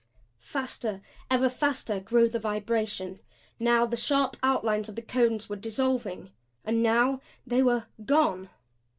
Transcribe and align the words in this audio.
Faster, 0.39 0.99
ever 1.29 1.47
faster 1.47 1.99
grew 1.99 2.27
the 2.27 2.39
vibration. 2.39 3.19
Now 3.59 3.85
the 3.85 3.95
sharp 3.95 4.35
outlines 4.41 4.89
of 4.89 4.95
the 4.95 5.03
cones 5.03 5.47
were 5.47 5.55
dissolving. 5.55 6.31
And 6.65 6.81
now 6.81 7.21
they 7.45 7.61
were 7.61 7.85
gone. 8.03 8.49